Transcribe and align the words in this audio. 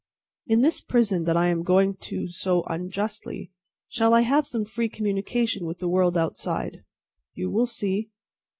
"In 0.47 0.61
this 0.61 0.81
prison 0.81 1.25
that 1.25 1.37
I 1.37 1.49
am 1.49 1.61
going 1.61 1.93
to 1.95 2.27
so 2.29 2.63
unjustly, 2.63 3.51
shall 3.87 4.15
I 4.15 4.21
have 4.21 4.47
some 4.47 4.65
free 4.65 4.89
communication 4.89 5.67
with 5.67 5.77
the 5.77 5.87
world 5.87 6.17
outside?" 6.17 6.83
"You 7.35 7.51
will 7.51 7.67
see." 7.67 8.09